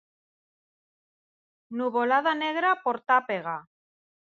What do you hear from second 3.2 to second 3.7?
pega.